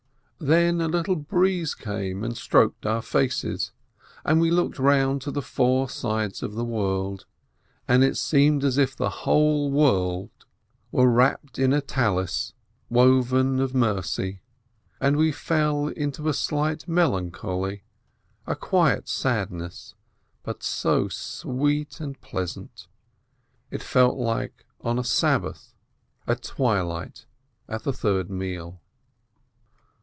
[0.43, 3.73] Then a little breeze came, and stroked our faces,
[4.25, 7.27] and we looked round to the four sides of the world,
[7.87, 10.31] and it seemed as if the whole world
[10.91, 14.41] were wrapped in a prayer 536 ASCH scarf woven of mercy,
[14.99, 17.81] and we fell into a slight melan choly,
[18.47, 19.93] a quiet sadness,
[20.41, 22.87] but so sweet and pleasant,
[23.69, 25.75] it felt like on Sabbath
[26.25, 27.27] at twilight
[27.67, 28.81] at the Third Meal.